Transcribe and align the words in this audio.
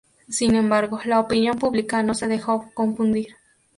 Sin 0.27 0.55
embargo, 0.55 0.99
la 1.05 1.19
opinión 1.19 1.59
pública 1.59 2.01
no 2.01 2.15
se 2.15 2.27
dejó 2.27 2.71
confundir. 2.73 3.35